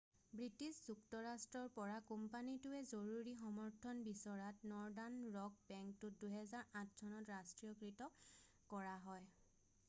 [0.37, 8.09] British যুক্তৰাষ্ট্ৰৰ পৰা কোম্পানীটোৱে জৰুৰী সমৰ্থন বিচৰাত নৰ্দান ৰক বেংকটোক 2008 চনত ৰাষ্ট্ৰীয়কৃত
[8.75, 9.33] কৰা হয়